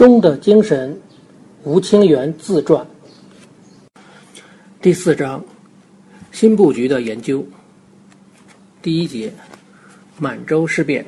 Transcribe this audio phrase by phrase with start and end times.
[0.00, 0.98] 中的精神，
[1.62, 2.86] 吴清源自传。
[4.80, 5.44] 第四章，
[6.32, 7.46] 新布局的研究。
[8.80, 9.30] 第一节，
[10.18, 11.04] 满洲事变。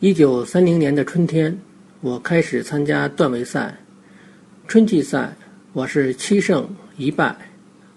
[0.00, 1.58] 一九三零年的春天，
[2.02, 3.74] 我开始参加段位赛。
[4.68, 5.34] 春季赛
[5.72, 7.34] 我是七胜一败，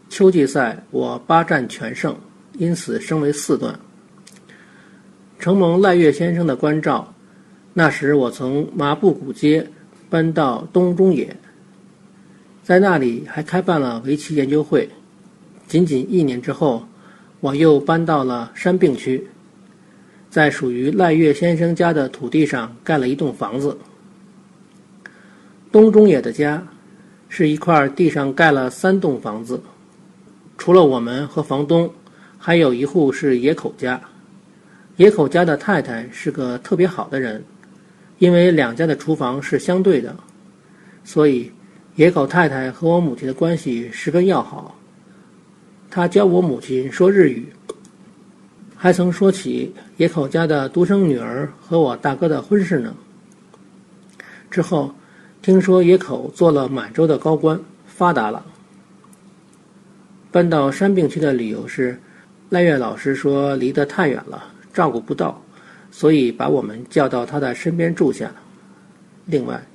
[0.08, 2.18] 秋季赛我八战全胜，
[2.54, 3.78] 因此升为四段。
[5.38, 7.14] 承蒙赖岳先生的关照，
[7.78, 9.68] 那时我从麻布谷街
[10.10, 11.36] 搬到东中野，
[12.64, 14.90] 在那里还开办了围棋研究会。
[15.68, 16.88] 仅仅一年之后，
[17.42, 19.28] 我又搬到了山并区，
[20.30, 23.78] 在属于赖月先生家的土地上盖了一栋房子。
[25.70, 26.66] 东中野的家
[27.28, 29.62] 是一块地上盖了三栋房子，
[30.58, 31.92] 除了我们和房东，
[32.38, 34.00] 还有一户是野口家。
[34.96, 37.44] 野口家的太太是个特别好的人，
[38.18, 40.16] 因为两家的厨房是相对的，
[41.04, 41.52] 所以
[41.96, 44.78] 野口太太和我母亲的关系十分要好。
[45.90, 47.48] 她教我母亲说日语，
[48.76, 52.96] 还曾说起野口家的独生女儿和我大哥的婚事呢。
[54.50, 54.94] 之后，
[55.42, 58.46] 听说野口做了满洲的高官，发达了。
[60.32, 62.00] 搬到山病区的理由是，
[62.50, 64.52] 赖月老师说离得太远了。
[64.74, 65.42] 照顾不到，
[65.98, 68.30] 所以把我们叫到他的身边住下。
[69.26, 69.66] 另外，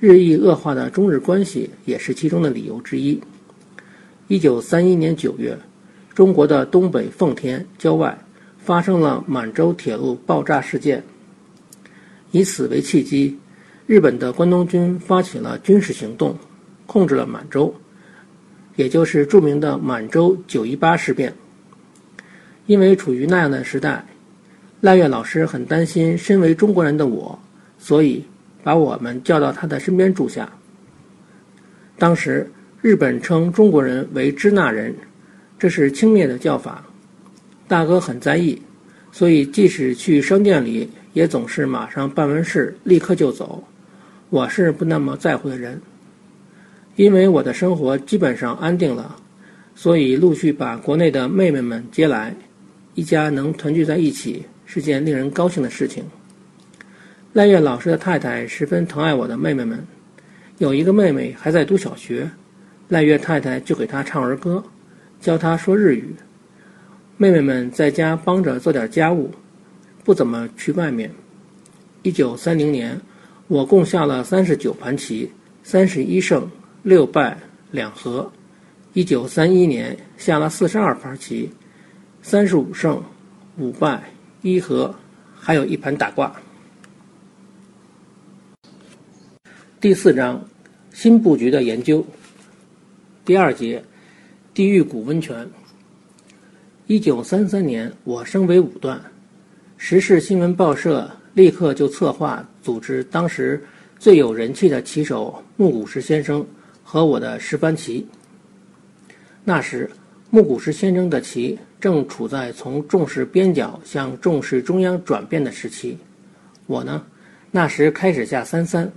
[0.00, 3.20] 日益恶化的中日关系也是其中的理由之一。
[4.26, 5.56] 一九三一年九月，
[6.12, 8.18] 中国的东北奉天郊外
[8.58, 11.00] 发生了满洲铁路爆炸事件，
[12.32, 13.38] 以此为契机，
[13.86, 16.36] 日本的关东军发起了军事行动，
[16.84, 17.72] 控制了满洲，
[18.74, 21.32] 也就是著名的满洲九一八事变。
[22.66, 24.04] 因为处于那样的时代。
[24.80, 27.38] 赖月老师很担心身为中国人的我，
[27.78, 28.24] 所以
[28.62, 30.50] 把我们叫到他的身边住下。
[31.98, 34.94] 当时日本称中国人为“支那人”，
[35.58, 36.82] 这是轻蔑的叫法。
[37.68, 38.60] 大哥很在意，
[39.12, 43.62] 所以即使去商店里，也总是马上办完事立刻就走。
[44.30, 45.78] 我是不那么在乎的人，
[46.96, 49.14] 因为我的生活基本上安定了，
[49.74, 52.34] 所以陆续把国内的妹妹们接来，
[52.94, 54.42] 一家能团聚在一起。
[54.72, 56.04] 是件令人高兴的事情。
[57.32, 59.84] 赖月老师的太太十分疼爱我的妹妹们，
[60.58, 62.30] 有一个妹妹还在读小学，
[62.86, 64.62] 赖月太太就给她唱儿歌，
[65.20, 66.14] 教她说日语。
[67.16, 69.32] 妹妹们在家帮着做点家务，
[70.04, 71.10] 不怎么去外面。
[72.02, 72.96] 一九三零年，
[73.48, 75.28] 我共下了三十九盘棋，
[75.64, 76.48] 三十一胜
[76.84, 77.36] 六败
[77.72, 78.30] 两和。
[78.92, 81.50] 一九三一年，下了四十二盘棋，
[82.22, 83.02] 三十五胜
[83.58, 84.00] 五败。
[84.42, 84.94] 一和，
[85.38, 86.34] 还有一盘打卦。
[89.78, 90.42] 第四章，
[90.92, 92.02] 新布局的研究。
[93.22, 93.84] 第二节，
[94.54, 95.46] 地狱谷温泉。
[96.86, 98.98] 一九三三年，我升为五段，
[99.76, 103.62] 时事新闻报社立刻就策划组织当时
[103.98, 106.46] 最有人气的棋手木谷实先生
[106.82, 108.06] 和我的十番棋。
[109.44, 109.90] 那时。
[110.32, 115.98] 木谷实先生的棋正处在从重视边角向重视中央转变的时期，
[116.66, 117.04] 我呢，
[117.50, 118.88] 那时开始下三三，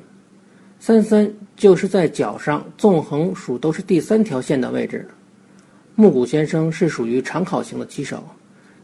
[0.79, 5.07] 三三就是在角上纵横数都是第三条线的位置。
[5.95, 8.23] 木谷先生是属于长考型的棋手，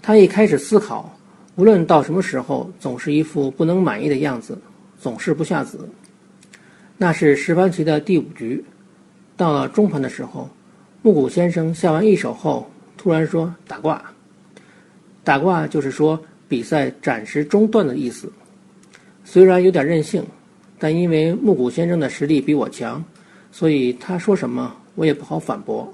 [0.01, 1.15] 他一开始思考，
[1.55, 4.57] 无论到什么时候，总是一副不能满意的样子，
[4.99, 5.87] 总是不下子。
[6.97, 8.65] 那是十番棋的第五局，
[9.37, 10.49] 到了中盘的时候。
[11.01, 14.03] 木谷先生下完一手后，突然说：“打卦。”
[15.23, 18.29] 打卦就是说比赛暂时中断的意思。
[19.23, 20.21] 虽然有点任性，
[20.77, 23.01] 但因为木谷先生的实力比我强，
[23.49, 25.89] 所以他说什么我也不好反驳。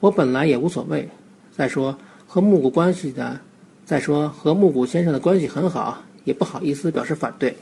[0.00, 1.08] 我本来也无所谓。
[1.52, 1.96] 再说
[2.26, 3.38] 和木谷关系的，
[3.84, 7.56] 再说和木谷先生的关系很好，也不好意思表示反对。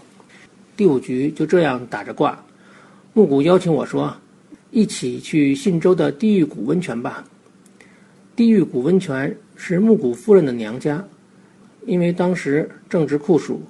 [0.76, 2.42] 第五局就这样打着卦，
[3.12, 4.16] 木谷邀请我说。
[4.74, 7.24] 一起去信州的地狱谷温泉吧。
[8.34, 11.02] 地狱谷温泉是木谷夫人的娘家，
[11.86, 13.62] 因为当时正值酷暑，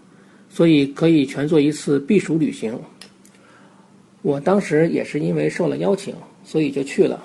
[0.48, 2.80] 所以可以全做一次避暑旅行。
[4.22, 7.22] 我当时也是因为受了邀请，所以就去了，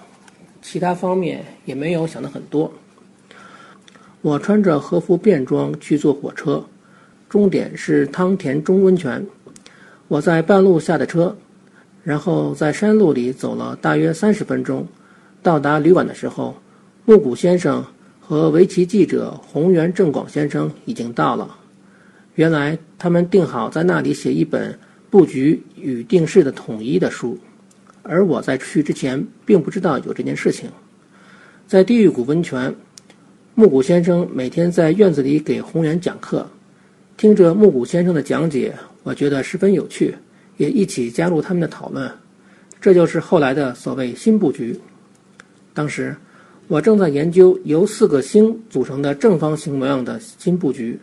[0.62, 2.70] 其他方面也没有想的很多。
[4.22, 6.62] 我穿着和服便装去坐火车，
[7.30, 9.26] 终点是汤田中温泉。
[10.10, 11.34] 我在半路下的车。
[12.04, 14.88] 然后在山路里走了大约三十分钟，
[15.44, 16.56] 到达旅馆的时候，
[17.06, 17.86] 木谷先生
[18.19, 21.56] 和围棋记者宏原正广先生已经到了。
[22.36, 24.78] 原来他们定好在那里写一本
[25.10, 27.38] 布局与定式的统一的书，
[28.04, 30.69] 而我在去之前并不知道有这件事情。
[31.68, 32.74] 在地狱谷温泉，
[33.56, 36.50] 木谷先生每天在院子里给红原讲课，
[37.18, 38.74] 听着木谷先生的讲解，
[39.04, 40.16] 我觉得十分有趣，
[40.59, 42.07] 也一起加入他们的讨论。
[42.79, 44.79] 这就是后来的所谓新布局。
[45.73, 46.15] 当时
[46.67, 51.00] 我正在研究由四个星组成的正方形模样的新布局，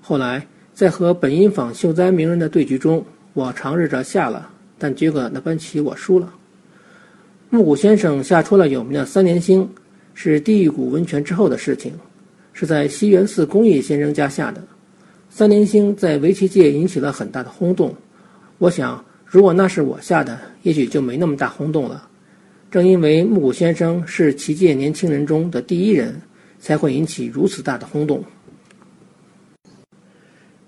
[0.00, 3.04] 后来在和本因坊秀哉名人的对局中。
[3.34, 4.48] 我尝试着下了，
[4.78, 6.32] 但结果那盘棋我输了。
[7.50, 9.68] 木谷先生下出了有名的三连星，
[10.14, 11.92] 是地狱谷温泉之后的事情，
[12.52, 14.62] 是在西园寺工艺先生家下的。
[15.30, 17.92] 三连星在围棋界引起了很大的轰动。
[18.64, 22.08] 我想，如果那是我下的，也许就没那么大轰动了。
[22.70, 26.18] 正因为木谷先生是棋界年轻人中的第一人，
[26.58, 28.24] 才会引起如此大的轰动。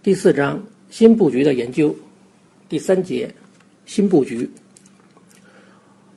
[0.03, 1.97] 第四章新布局的研究。
[2.69, 3.35] 第三节，
[3.87, 4.47] 新布局。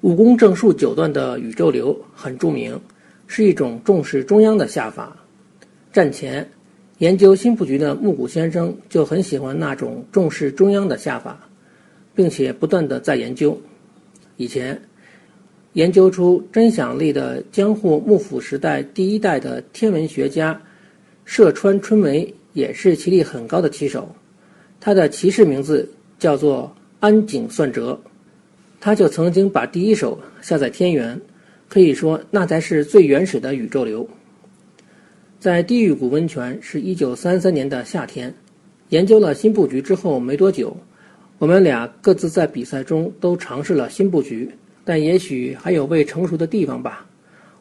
[0.01, 2.77] 武功正数九段的宇宙流很著名，
[3.25, 5.15] 是一种重视中央的下法。
[5.93, 6.45] 战前
[6.97, 11.48] 研究新布局的木谷先生就很喜欢那种重视中央的下法，
[12.19, 13.57] 并且不断的在研究。
[14.35, 14.77] 以前
[15.71, 20.61] 研究出真想力的江户幕府时代第一代的天文学家
[21.23, 24.13] 涉川春梅也是棋力很高的棋手，
[24.81, 25.89] 他的棋士名字。
[26.19, 27.97] 叫做安井算哲，
[28.81, 31.17] 他就曾经把第一手下在天元，
[31.69, 34.05] 可以说那才是最原始的宇宙流。
[35.39, 38.35] 在地狱谷温泉是一九三三年的夏天，
[38.89, 40.75] 研究了新布局之后没多久，
[41.39, 44.49] 我们俩各自在比赛中都尝试了新布局，
[44.83, 47.05] 但也许还有未成熟的地方吧，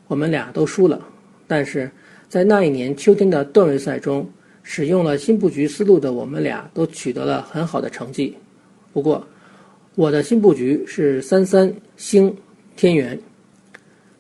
[0.09, 1.01] 我们俩都输了。
[1.47, 1.89] 但是
[2.29, 4.29] 在那一年秋天的段位赛中，
[4.65, 8.37] 使用了新布局思路的我们俩都取得了很好的成绩。
[8.93, 9.25] 不过，
[9.95, 12.35] 我的新布局是三三星
[12.75, 13.17] 天元。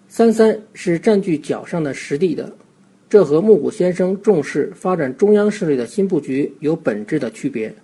[0.07, 2.51] 三三是占据角上的实地的，
[3.11, 7.75] 这和木谷先生重视发展中央势力的新布局有本质的区别。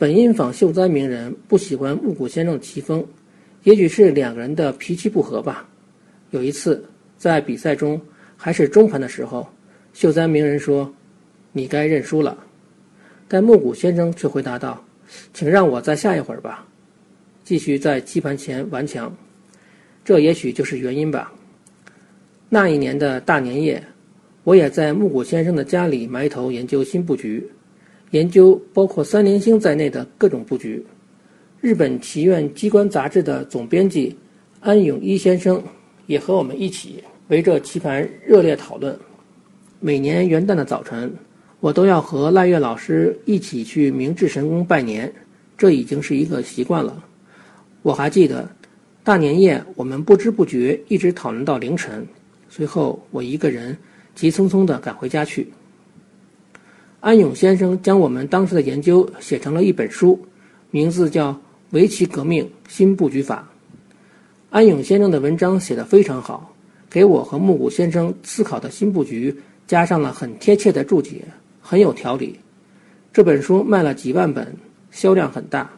[0.00, 3.06] 本因坊秀哉名人不喜欢木谷先生的棋风，
[3.64, 5.68] 也许是两个人的脾气不合吧。
[6.30, 6.82] 有一次
[7.18, 8.00] 在比赛中
[8.34, 9.46] 还是中盘的时候，
[9.92, 10.90] 秀哉名人说
[11.52, 12.34] ：“你该认输了。”
[13.28, 14.82] 但木谷先生却回答道。
[15.34, 16.66] 请让我再下一会儿吧，
[17.44, 19.14] 继续在棋盘前顽强，
[20.02, 21.30] 这也许就是原因吧。
[22.48, 23.84] 那一年的大年夜，
[24.44, 27.46] 我也在木谷先生的家里埋头研究新布局，
[28.10, 30.84] 研究包括三连星在内的各种布局。
[31.60, 34.16] 日本棋院机关杂志的总编辑
[34.60, 35.62] 安永一先生
[36.06, 38.98] 也和我们一起围着棋盘热烈讨论。
[39.78, 41.12] 每年元旦的早晨。
[41.60, 45.12] 我都要和赖月老师一起去明治神宫拜年，
[45.58, 47.04] 这已经是一个习惯了。
[47.82, 48.48] 我还记得
[49.04, 52.06] 大年夜，我们不知不觉一直讨论到凌晨，
[52.48, 53.76] 随后我一个人
[54.14, 55.52] 急匆匆地赶回家去。
[57.00, 60.20] 安永先生将我们当时的研究写成了一本书，
[60.70, 61.32] 名字叫
[61.70, 63.48] 《围棋革命新布局法》。
[64.50, 66.54] 安永先生的文章写得非常好，
[66.90, 69.34] 给我和木谷先生思考的新布局
[69.66, 71.24] 加上了很贴切的注解。
[71.62, 72.38] 很有条理，
[73.12, 74.54] 这本书卖了几万本，
[74.90, 75.70] 销量很大。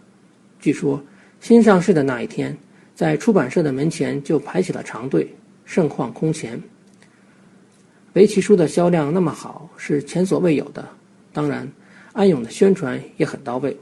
[0.59, 1.01] 据说
[1.41, 2.57] 新上市的那一天，
[2.97, 5.33] 在出版社的门前就排起了长队，
[5.65, 6.61] 盛况空前。
[8.15, 10.89] 围棋书的销量那么好，是前所未有的。
[11.33, 11.67] 当然，
[12.13, 13.77] 安永的宣传也很到位。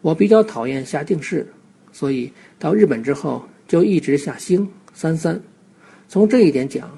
[0.00, 1.46] 我比较讨厌下定式，
[1.92, 5.40] 所以到日本之后就一直下星三三。
[6.08, 6.90] 从这一点讲，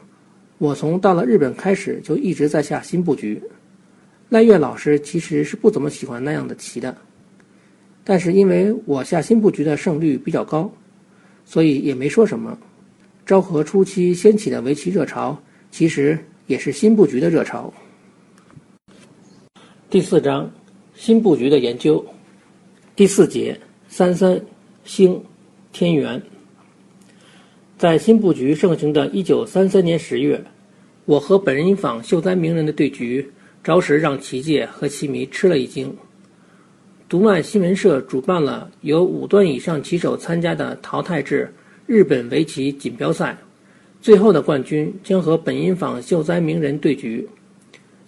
[0.59, 3.43] 我从到了日本开始就一直在下新布局。
[4.29, 6.97] 赖月老师其实是不怎么喜欢那样的棋的，
[8.05, 10.73] 但是因为我下新布局的胜率比较高，
[11.45, 12.57] 所以也没说什么。
[13.27, 15.37] 昭和初期掀起的围棋热潮，
[15.71, 17.73] 其实也是新布局的热潮。
[19.91, 20.49] 第四章，
[20.95, 22.07] 新布局的研究，
[22.95, 24.41] 第四节，三三
[24.85, 25.21] 星
[25.73, 26.23] 天元。
[27.77, 30.41] 在新布局盛行的一九三三年十月，
[31.07, 33.29] 我和本因坊秀哉名人的对局。
[33.65, 35.93] 着实让棋界和棋迷吃了一惊。
[37.09, 41.53] 读卖新闻社主办了由五段以上棋手参加的淘汰制
[41.87, 43.37] 日本围棋锦标赛，
[44.01, 47.29] 最后的冠军将和本因坊秀哉名人对局。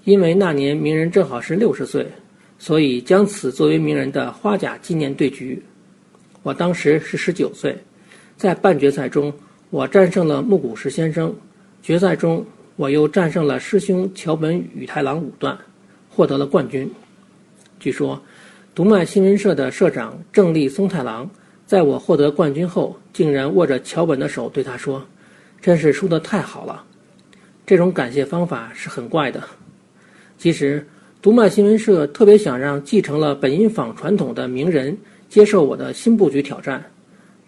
[0.05, 2.07] 因为那年名人正好是六十岁，
[2.59, 5.63] 所以将此作为名人的花甲纪念对局。
[6.43, 7.77] 我当时是十九岁，
[8.37, 9.33] 在半决赛中，
[9.71, 11.35] 我战胜了木谷实先生，
[11.83, 12.45] 决赛中。
[12.77, 15.57] 我又战胜了师兄桥本宇太郎五段，
[16.09, 16.91] 获得了冠军。
[17.79, 18.21] 据说，
[18.75, 21.31] 读卖新闻社的社长正立松太郎，
[21.67, 25.05] 在我获得冠军后，竟然握着桥本的手对他说
[25.61, 26.83] ：“真是输得太好了。”
[27.67, 29.45] 这种感谢方法是很怪的。
[30.43, 30.85] 其实，
[31.23, 36.85] 读卖新闻社特别想让继承了本因坊传统的名人接受我的新布局挑战，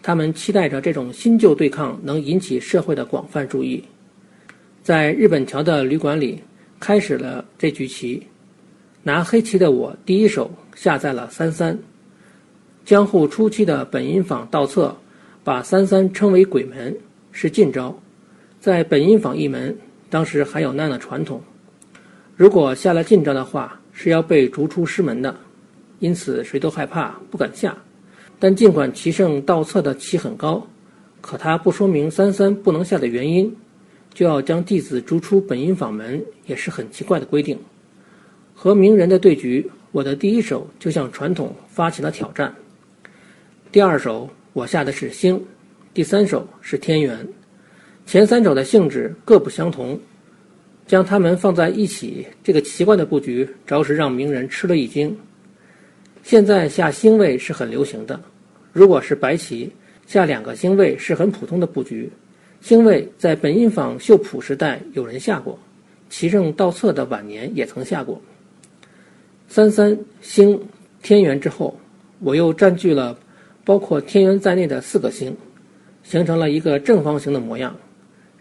[0.01, 3.83] 他们期待着这种新旧对抗能引起社会的广泛注意。
[4.81, 6.41] 在日本桥的旅馆里，
[6.79, 8.25] 开始了这局棋。
[9.03, 11.77] 拿黑棋的我，第一手下在了三三。
[12.85, 14.95] 江户初期的本因坊道策
[15.43, 16.95] 把三三称为鬼门，
[17.33, 17.93] 是禁招。
[18.61, 19.77] 在本因坊一门，
[20.09, 21.41] 当时还有那样的传统：
[22.35, 25.33] 如果下了禁招的话，是要被逐出师门的。
[25.99, 27.75] 因此，谁都害怕，不敢下。
[28.37, 30.65] 但尽管棋圣道策的棋很高，
[31.21, 33.55] 可他不说明三三不能下的原因，
[34.13, 37.57] 就要将弟子逐出本因坊门，也是很奇怪的规定。
[38.53, 42.53] 和名人的对局，我的第一手就向传统发起了挑战。
[43.71, 45.41] 第二手我下的是星，
[45.93, 47.25] 第三手是天元。
[48.05, 49.97] 前三手的性质各不相同，
[50.87, 55.17] 将它们放在一起，这个奇怪的布局着实让名人吃了一惊。
[56.23, 58.19] 现在下星位是很流行的，
[58.71, 59.71] 如果是白棋，
[60.05, 62.11] 下两个星位是很普通的布局。
[62.61, 65.57] 星位在本因坊秀浦时代有人下过，
[66.09, 68.19] 棋圣道策的晚年也曾下过。
[69.47, 70.59] 三三星
[71.03, 71.79] 天元之后，
[72.19, 73.17] 我又占据了
[73.63, 75.35] 包括天元在内的四个星，
[76.03, 77.75] 形成了一个正方形的模样。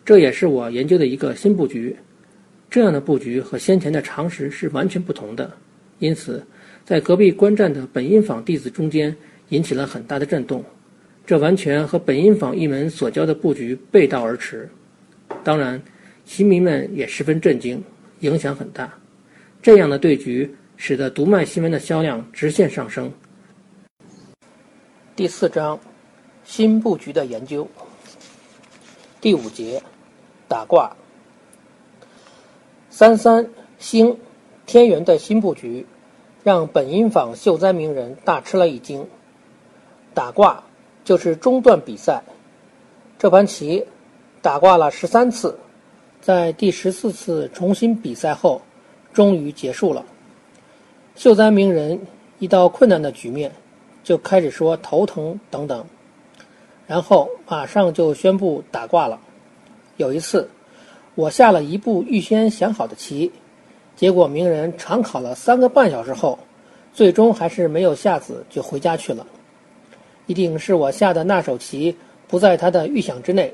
[0.04, 1.94] 这也是我研究的一个新布局。
[2.74, 5.48] 这样的布局和先前的常识是完全不同的，
[6.00, 6.44] 因此
[6.84, 9.14] 在隔壁观战的本因坊弟子中间
[9.50, 10.64] 引起了很大的震动。
[11.24, 14.68] 这完全和本因坊一门所教的布局背道而驰。
[15.44, 15.80] 当然，
[16.24, 17.80] 棋迷们也十分震惊，
[18.18, 18.92] 影响很大。
[19.62, 20.52] 这样的对局。
[20.76, 23.08] 使得读卖新闻的销量直线上升。
[25.14, 25.78] 第四章，
[26.44, 27.70] 新布局的研究。
[29.20, 29.80] 第五节，
[30.48, 30.92] 打卦。
[32.96, 33.44] 三三
[33.80, 34.16] 星
[34.66, 35.84] 天元的新布局，
[36.44, 39.04] 让本因坊秀哉名人大吃了一惊。
[40.14, 40.62] 打卦
[41.02, 42.22] 就是中断比赛。
[43.18, 43.84] 这盘棋
[44.40, 45.58] 打挂了十三次，
[46.20, 48.62] 在第十四次重新比赛后，
[49.12, 50.04] 终于结束了。
[51.16, 52.00] 秀哉名人
[52.38, 53.50] 一到困难的局面，
[54.04, 55.84] 就开始说头疼等等，
[56.86, 59.18] 然后马上就宣布打挂了。
[59.96, 60.48] 有一次，
[61.14, 63.30] 我下了一步预先想好的棋，
[63.94, 66.38] 结果名人长考了三个半小时后，
[66.92, 69.26] 最终还是没有下子就回家去了。
[70.26, 71.94] 一定是我下的那手棋
[72.26, 73.52] 不在他的预想之内。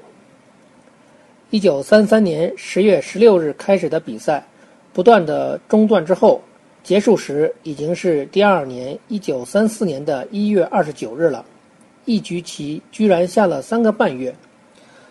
[1.50, 4.46] 一九三三年十月十六日开始的比赛，
[4.92, 6.40] 不断的中断之后。
[6.82, 11.44] 结束时已经是第二年一九三四年的一月二十九日了，
[12.06, 14.34] 一局棋居然下了三个半月，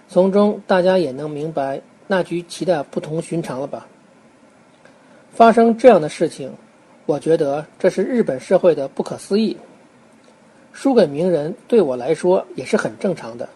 [0.07, 1.79] 从中大家也能明白
[2.11, 3.85] 那局棋的不同寻常了吧？
[5.31, 6.51] 发生这样的事情，
[7.05, 9.55] 我觉得这是日本社会的不可思议。
[10.73, 13.47] 输给名人对我来说也是很正常的。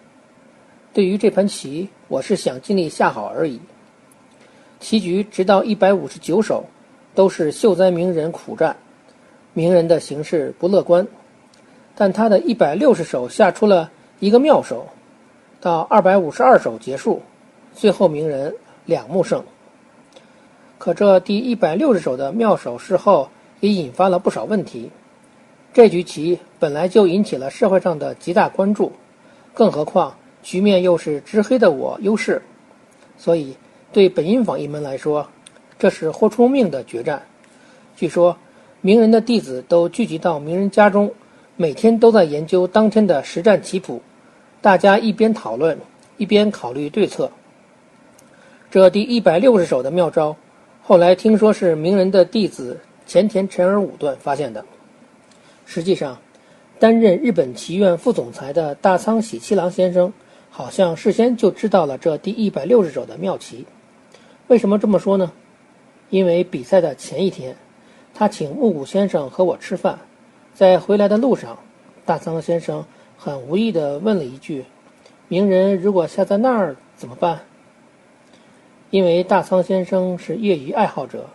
[0.94, 3.60] 对于这盘棋，我是想尽力下好而已。
[4.80, 6.64] 棋局直到一百五十九手。
[7.16, 8.76] 都是秀哉名人苦战，
[9.54, 11.08] 名人的形势不乐观，
[11.94, 14.88] 但他的一百六十手下出了一个妙手，
[15.62, 17.22] 到二百五十二手结束，
[17.76, 19.44] 最后名人两目胜。
[20.78, 24.92] 可这第一百六十手的妙手事后也引发了不少问题。
[25.74, 28.92] 这局棋本来就引起了社会上的极大关注，
[29.54, 32.42] 更何况局面又是执黑的我优势，
[33.18, 33.56] 所以
[33.92, 35.28] 对本因坊一门来说。
[35.80, 37.22] 这是豁出命的决战。
[37.96, 38.38] 据说，
[38.82, 41.12] 名人的弟子都聚集到名人家中，
[41.58, 44.02] 每天都在研究当天的实战棋谱，
[44.62, 45.78] 大家一边讨论，
[46.18, 47.30] 一边考虑对策。
[48.74, 50.36] 这第一百六十手的妙招，
[50.82, 54.66] 后来听说是名人的弟子前田辰尔武断发现的。
[55.64, 56.18] 实际上，
[56.80, 60.12] 担任日本棋院副总裁的大仓喜七郎先生，
[60.50, 63.68] 好像事先就知道了这第一百六十手的妙棋。
[64.48, 65.32] 为什么这么说呢？
[66.10, 67.56] 因为比赛的前一天，
[68.16, 70.00] 他请木谷先生和我吃饭，
[70.56, 71.60] 在回来的路上，
[72.08, 72.84] 大仓先生
[73.20, 74.66] 很无意地问了一句
[75.30, 77.40] ：“名人如果下在那儿怎么办？”
[78.94, 81.26] 因为大仓先生是业余爱好者，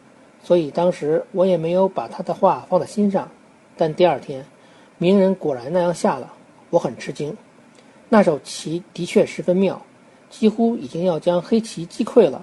[0.45, 3.29] 所以当时我也没有把他的话放在心上。
[3.77, 4.47] 但第二天，
[4.97, 6.33] 名人果然那样下了，
[6.71, 7.37] 我很吃惊。
[8.09, 9.83] 那手棋的确十分妙，
[10.31, 12.41] 几乎已经要将黑棋击溃了，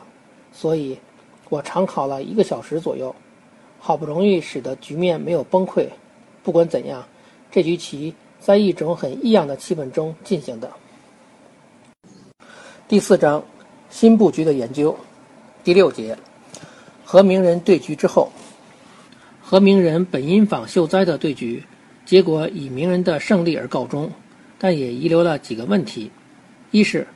[0.52, 1.00] 所以。
[1.48, 3.16] 我长考了一个小时左右，
[3.80, 5.88] 好不容易使得局面没有崩溃，
[6.42, 7.06] 不管怎样，
[7.52, 10.70] 这局棋在一种很异样的气氛中进行的。
[12.88, 13.44] 第四章，
[13.96, 14.94] 新布局的研究，
[15.64, 16.18] 第六节，
[17.06, 18.30] 和名人对局之后，
[19.42, 21.64] 和名人本因坊秀哉的对局，
[22.06, 24.12] 结果以名人的胜利而告终，
[24.60, 26.12] 但也遗留了几个问题：
[26.72, 27.08] 一是。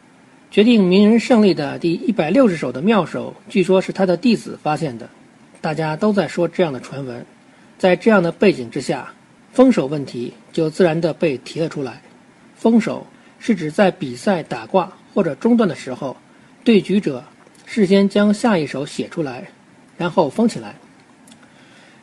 [0.50, 5.10] 决定名人胜利的第一百六十手的妙手，据说是他的弟子发现的。
[5.60, 7.26] 大家都在说这样的传闻，
[7.78, 9.14] 在这样的背景之下，
[9.52, 12.02] 封手问题就自然地被提了出来。
[12.56, 13.06] 封手
[13.38, 16.16] 是指在比赛打挂或者中断的时候，
[16.64, 17.24] 对局者
[17.66, 19.50] 事先将下一手写出来，
[19.98, 20.76] 然后封起来。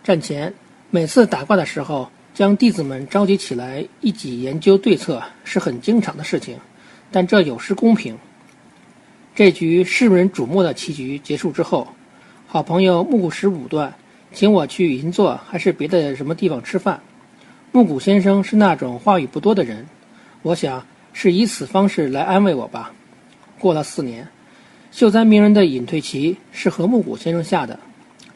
[0.03, 0.53] 战前
[0.91, 6.57] 每次打卦的时候，将弟子们召集起来一起研究对策，是很经常的事情，
[7.11, 8.17] 但这有失公平。
[9.35, 11.89] 这局世人瞩目的棋局结束之后，
[12.47, 13.93] 好朋友木谷十五段
[14.33, 17.01] 请我去银座还是别的什么地方吃饭。
[17.73, 19.87] 木谷先生是那种话语不多的人，
[20.43, 22.93] 我想是以此方式来安慰我吧。
[23.59, 24.27] 过了四年，
[24.97, 27.79] 秀哉名人的隐退棋是和木谷先生下的，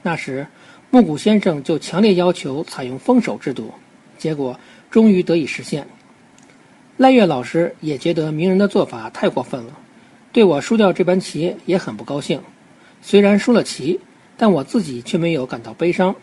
[0.03, 0.47] 那时
[0.91, 3.73] 木谷先生就强烈要求采用封手制度，
[4.19, 5.87] 结果终于得以实现。
[6.99, 9.79] 赖月老师也觉得名人的做法太过分了。
[10.33, 12.39] 对我输掉这盘棋也很不高兴，
[13.01, 13.99] 虽然输了棋，
[14.37, 16.15] 但我自己却没有感到悲伤。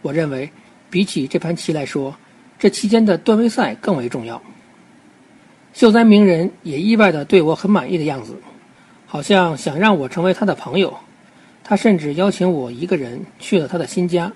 [0.00, 0.48] 我认为，
[0.90, 2.14] 比起这盘棋来说，
[2.56, 4.40] 这期间的段位赛更为重要。
[5.72, 8.36] 秀哉名人也意外地对我很满意的样子，
[9.12, 10.96] 好像想让我成为他的朋友。
[11.62, 14.32] 他甚至邀请我一个人去了他的新家。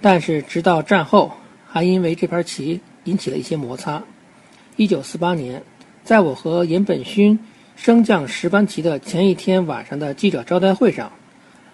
[0.00, 1.30] 但是直到战后，
[1.64, 4.02] 还因为这盘棋引起了一些摩擦。
[4.74, 5.62] 一九四八年，
[6.02, 7.38] 在我和岩本勋。
[7.76, 11.10] 升降十班棋的前一天晚上的记者招待会上，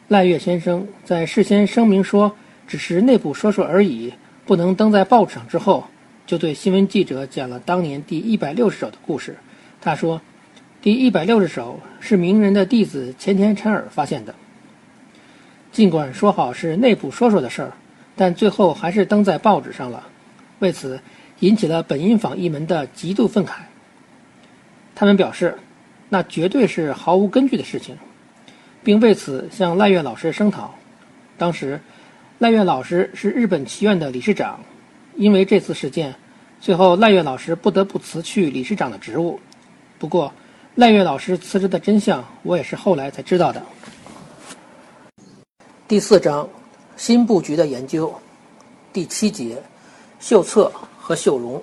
[0.09, 2.35] 赖月先生在事先声明说
[2.67, 4.13] 只是内部说说而已，
[4.45, 5.85] 不能登在报纸上之后，
[6.27, 9.37] 就对新闻记者讲了当年第一百六十手的故事。
[9.81, 10.21] 他说，
[10.89, 14.35] 第一百六十首是名人的弟子前田辰尔发现的。
[15.71, 17.73] 尽管说好是内部说说的事儿，
[18.17, 20.09] 但最后还是登在报纸上了，
[20.61, 20.99] 为此
[21.41, 23.57] 引起了本因坊一门的极度愤慨。
[24.95, 25.59] 他们表示。
[26.09, 27.95] 那绝对是毫无根据的事情，
[28.83, 30.75] 并为此向赖月老师声讨。
[31.37, 31.79] 当时，
[32.39, 34.59] 赖月老师是日本棋院的理事长，
[35.17, 36.15] 因为这次事件，
[36.63, 39.39] 最后赖月老师不得不辞去理事长的职务。
[39.99, 40.33] 不过，
[40.79, 43.61] 赖月老师辞职的真相，我也是后来才知道的。
[45.89, 46.49] 第四章，
[46.97, 48.15] 新布局的研究，
[48.93, 49.61] 第七节，
[50.21, 51.61] 秀策和秀荣。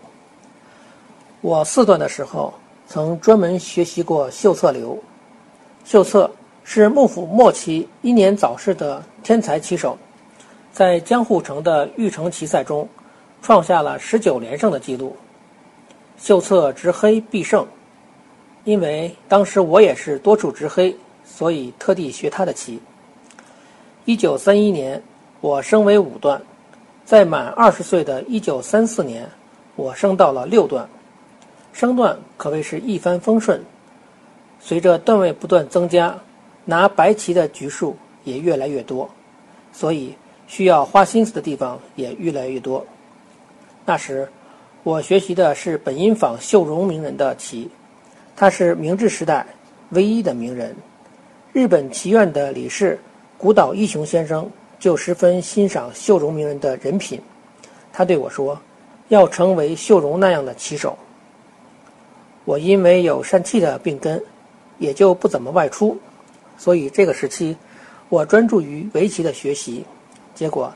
[1.40, 2.54] 我四段的时候。
[2.88, 5.02] 曾专门学习过秀策流。
[5.86, 6.30] 秀策
[6.64, 9.98] 是幕府末期英年早逝的天才棋手，
[10.74, 12.88] 在江户城的玉城棋赛中
[13.42, 15.16] 创下了十九连胜的记录。
[16.18, 17.66] 秀策执黑必胜，
[18.66, 22.80] 因为当时我也是多处执黑，所以特地学他的棋。
[24.06, 25.02] 一九三一年，
[25.40, 26.42] 我升为五段，
[27.06, 29.30] 在满二十岁的一九三四年，
[29.76, 30.88] 我升到了六段。
[31.74, 33.64] 升段可谓是一帆风顺，
[34.60, 36.18] 随着段位不断增加，
[36.66, 39.10] 拿白棋的局数也越来越多，
[39.72, 40.16] 所以
[40.48, 42.86] 需要花心思的地方也越来越多。
[43.86, 44.28] 那时，
[44.84, 47.70] 我学习的是本因坊秀荣名人的棋，
[48.36, 49.46] 他是明治时代
[49.92, 50.76] 唯一的名人。
[51.54, 53.00] 日本棋院的理事
[53.38, 57.22] 古岛一雄先生就十分欣赏秀荣名人的人品，
[57.94, 58.60] 他对我说
[59.08, 60.98] ：“要成为秀荣那样的棋手。”
[62.44, 64.22] 我因为有疝气的病根，
[64.78, 65.98] 也就不怎么外出，
[66.58, 67.56] 所以这个时期
[68.10, 69.86] 我专注于围棋的学习。
[70.36, 70.72] 结果，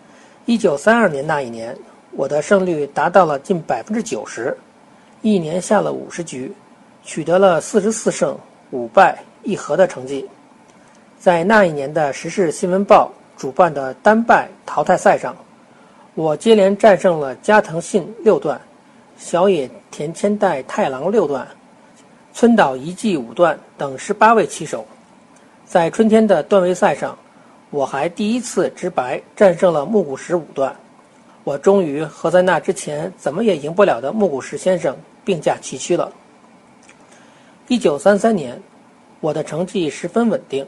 [0.45, 1.78] 一九三二年那一年，
[2.12, 4.58] 我的胜率达到了近百分之九十，
[5.22, 6.52] 一年下了五十局，
[7.03, 8.38] 取得了四十四胜
[8.71, 10.27] 五败一和的成绩。
[11.19, 15.35] 在那一年的《时事新闻报》主办的单败淘汰赛上，
[16.15, 18.59] 我接连战胜了加藤信六段、
[19.17, 21.47] 小野田千代太郎六段。
[22.31, 24.85] 村岛一纪五段等十八位棋手，
[25.65, 27.17] 在春天的段位赛上，
[27.69, 30.73] 我还第一次直白战胜了木谷实五段。
[31.43, 36.09] 我终于和在那之前怎么也赢不了的木谷实先生并驾齐驱了。
[37.69, 38.60] 一九三三年，
[39.19, 40.65] 我的成绩十分稳定，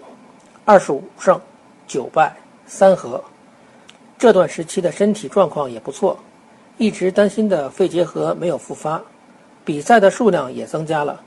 [0.65, 1.41] 二十五胜
[1.87, 2.31] 九败
[2.67, 3.19] 三和。
[4.19, 6.15] 这段时期的身体状况也不错，
[6.77, 9.01] 一直担心的肺结核没有复发，
[9.65, 11.19] 比赛的数量也增加了。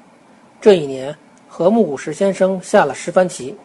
[0.60, 1.12] 这一年
[1.48, 3.56] 和木谷实先生下了十番棋，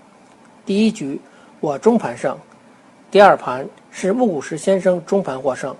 [0.66, 1.22] 第一局
[1.60, 2.36] 我中盘胜，
[3.12, 5.76] 第二盘是木谷实先生中盘获胜。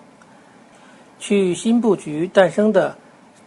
[1.18, 2.96] 去新布局诞生的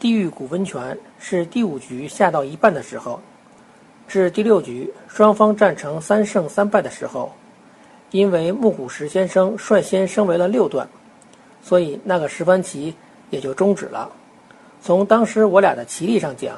[0.03, 3.21] 地狱谷温泉是第五局下到一半的时候，
[4.09, 7.33] 至第六局双方战成三胜三败的时候，
[8.11, 10.89] 因为木谷实先生率先升为了六段，
[11.63, 12.93] 所以那个十番棋
[13.31, 14.11] 也就终止了。
[14.83, 16.57] 从当时我俩的棋力上讲，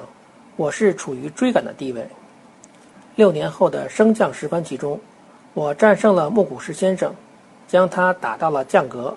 [0.57, 2.09] 我是处于追赶的地位。
[3.15, 4.99] 六年后的升降十番棋中，
[5.53, 7.15] 我战胜了木谷实先生，
[7.69, 9.15] 将他打到了降格，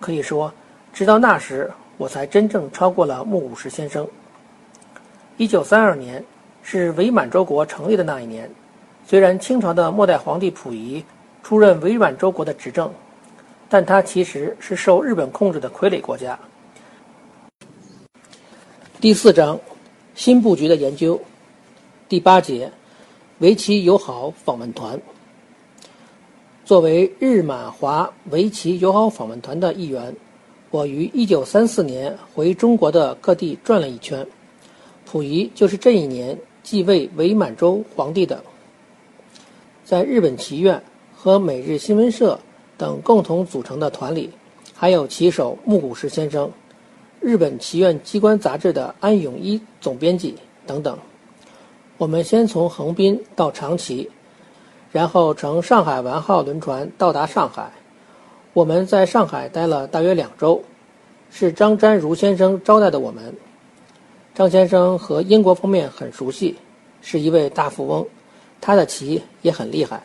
[0.00, 0.50] 可以说。
[0.94, 4.06] 直到那时，我才真正超过了木谷实先生。
[5.38, 6.22] 一九三二年
[6.62, 8.50] 是伪满洲国成立的那一年，
[9.06, 11.02] 虽然清朝的末代皇帝溥仪
[11.42, 12.92] 出任伪满洲国的执政，
[13.68, 16.38] 但他其实是受日本控制的傀儡国家。
[19.00, 19.58] 第四章，
[20.14, 21.20] 新布局的研究，
[22.08, 22.70] 第八节，
[23.38, 25.00] 围棋友好访问团。
[26.64, 30.14] 作为日满华围棋友好访问团的一员。
[30.76, 34.26] 我于一九三四年回中国的各地转了一圈，
[35.06, 38.44] 溥仪就是这一年继位伪满洲皇帝的。
[39.86, 40.82] 在日本棋院
[41.14, 42.38] 和每日新闻社
[42.76, 44.28] 等共同组成的团里，
[44.74, 46.50] 还有棋手木谷实先生、
[47.20, 50.34] 日本棋院机关杂志的安永一总编辑
[50.66, 50.98] 等等。
[51.96, 54.10] 我们先从横滨到长崎，
[54.92, 57.72] 然后乘上海丸号轮船到达上海。
[58.56, 60.62] 我们在上海待了大约两周，
[61.30, 63.22] 是张瞻如先生招待的我们。
[64.34, 66.56] 张先生和英国方面很熟悉，
[67.02, 68.06] 是一位大富翁，
[68.58, 70.02] 他的棋也很厉害。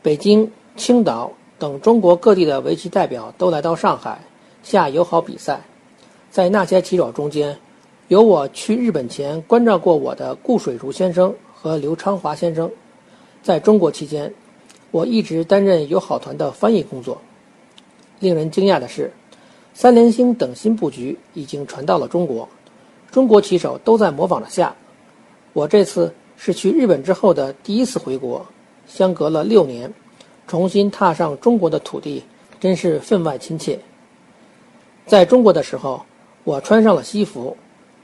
[0.00, 4.18] 北京、青岛等中国各地的围棋代表都来到上海
[4.62, 5.60] 下友好比赛，
[6.30, 7.54] 在那些棋手中间，
[8.08, 12.70] 有我去日本前关照过我的顾水如先生和刘昌华先生。
[13.42, 14.32] 在中国期间。
[14.96, 17.20] 我一直担任友好团的翻译工作。
[18.18, 19.12] 令人惊讶的是，
[19.74, 22.48] 三连星等新布局已经传到了中国，
[23.10, 24.74] 中国棋手都在模仿着下。
[25.52, 28.46] 我这次是去日本之后的第一次回国，
[28.86, 29.92] 相隔了六年，
[30.46, 32.24] 重新踏上中国的土地，
[32.58, 33.78] 真是分外亲切。
[35.04, 36.02] 在中国的时候，
[36.42, 37.54] 我穿上了西服，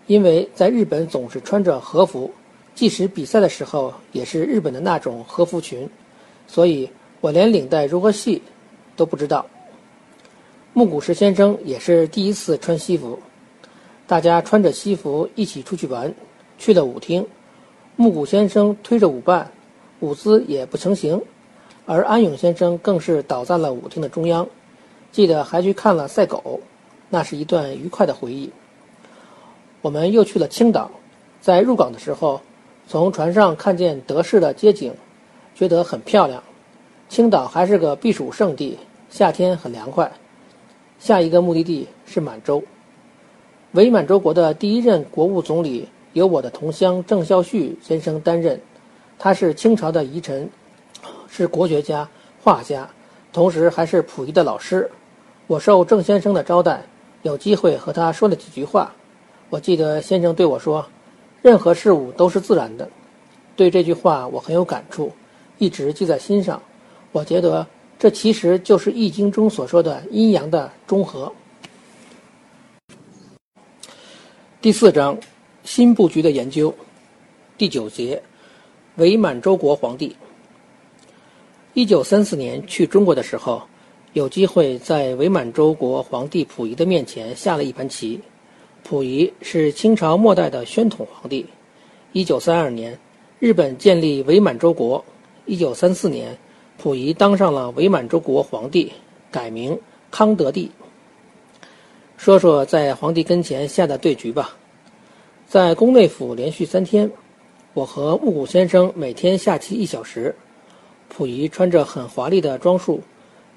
[0.09, 2.31] 因为在日本总是穿着和服，
[2.75, 5.89] 即使比赛的时候也是日本的那种和服裙。
[6.53, 6.91] 所以
[7.23, 8.43] 我连领带如何系
[8.95, 9.47] 都不知道。
[10.75, 13.19] 木谷实先生也是第一次穿西服，
[14.07, 16.15] 大家穿着西服一起出去玩，
[16.59, 17.27] 去了舞厅。
[17.97, 19.51] 木谷先生推着舞伴，
[20.01, 21.23] 舞姿也不成形，
[21.87, 24.47] 而安永先生更是倒在了舞厅的中央。
[25.11, 26.61] 记得还去看了赛狗，
[27.09, 28.51] 那是一段愉快的回忆。
[29.81, 30.91] 我们又去了青岛，
[31.41, 32.43] 在入港的时候，
[32.87, 34.93] 从船上看见德式的街景。
[35.55, 36.43] 觉得很漂亮，
[37.09, 38.79] 青岛还是个避暑胜地，
[39.11, 40.11] 夏天很凉快。
[40.99, 42.63] 下一个目的地是满洲，
[43.73, 48.61] 伪满洲国的第一任国务总理由我的同乡郑孝胥先生担任，
[49.19, 50.49] 他是清朝的遗臣，
[51.29, 52.09] 是国学家、
[52.43, 52.89] 画家，
[53.33, 54.91] 同时还是溥仪的老师。
[55.49, 56.83] 我受郑先生的招待，
[57.23, 58.93] 有机会和他说了几句话。
[59.51, 60.87] 我记得先生对我说
[61.43, 62.89] ：“任何事物都是自然的。”
[63.55, 65.13] 对这句话我很有感触。
[65.63, 66.61] 一直记在心上，
[67.13, 67.65] 我觉得
[67.97, 71.33] 这其实就是《易经》中所说的阴阳的中和。
[74.61, 75.17] 第四章，
[75.63, 76.75] 新布局的研究，
[77.57, 78.21] 第九节，
[78.97, 80.17] 伪满洲国皇帝。
[81.75, 83.63] 一九三四年去中国的时候，
[84.15, 88.21] 有机会在伪满洲国皇帝溥仪的面前下了一盘棋。
[88.83, 91.47] 溥仪是清朝末代的宣统皇帝。
[92.11, 92.99] 一九三二年，
[93.39, 95.05] 日本建立伪满洲国。
[95.45, 96.39] 一九三四年，
[96.79, 98.93] 溥仪当上了伪满洲国皇帝，
[99.31, 99.77] 改名
[100.11, 100.71] 康德帝。
[102.17, 104.57] 说说在皇帝跟前下的对局吧。
[105.49, 107.11] 在宫内府连续三天，
[107.75, 110.35] 我和木谷先生每天下棋一小时。
[111.09, 113.01] 溥仪穿着很华丽的装束，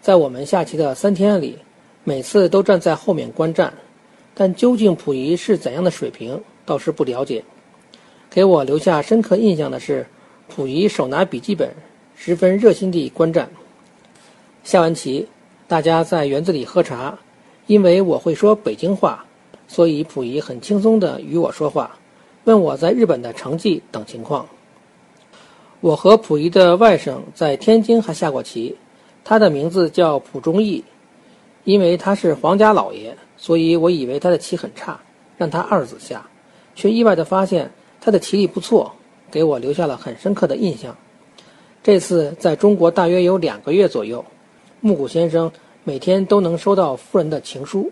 [0.01, 1.57] 在我们下棋的三天里，
[2.03, 3.71] 每次都站在后面观战。
[4.33, 7.43] 但究竟溥仪是怎样的水平，倒是不了解。
[8.29, 10.05] 给我留下深刻印象的是。
[10.47, 11.69] 溥仪手拿笔记本，
[12.15, 13.49] 十分热心地观战。
[14.63, 15.27] 下完棋，
[15.67, 17.17] 大家在园子里喝茶。
[17.67, 19.25] 因为我会说北京话，
[19.67, 21.97] 所以溥仪很轻松地与我说话，
[22.43, 24.45] 问我在日本的成绩等情况。
[25.81, 28.75] 我和溥仪的外甥在天津还下过棋，
[29.23, 30.84] 他的名字叫溥忠义。
[31.63, 34.99] 因为他是皇家老爷，所以我以为他的棋很差，
[35.36, 36.23] 让他二子下，
[36.75, 38.93] 却意外地发现他的棋力不错。
[39.35, 40.95] 给我留下了很深刻的印象。
[41.83, 44.23] 这次在中国大约有两个月左右，
[44.79, 45.51] 木谷先生
[45.83, 47.91] 每天都能收到夫人的情书。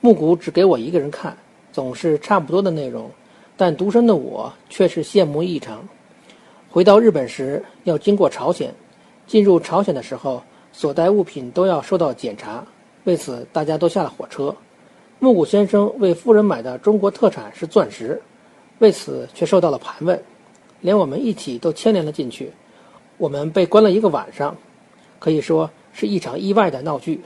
[0.00, 1.36] 木谷只给我一个人看，
[1.72, 3.10] 总是差不多的内容，
[3.56, 5.82] 但独身的我却是羡慕异常。
[6.70, 8.72] 回到日本时要经过朝鲜，
[9.26, 10.40] 进入朝鲜的时候
[10.72, 12.64] 所带物品都要受到检查，
[13.02, 14.54] 为此大家都下了火车。
[15.18, 18.22] 木谷先生为夫人买的中国特产是钻石，
[18.78, 20.22] 为此却受到了盘问，
[20.82, 22.52] 连我们一起都牵连了进去。
[23.16, 24.56] 我们被关了一个晚上，
[25.18, 27.20] 可以说是一场意外的闹剧。